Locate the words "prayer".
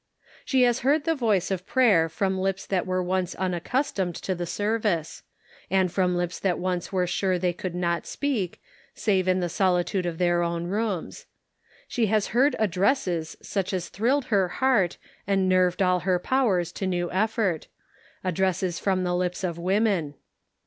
1.67-2.09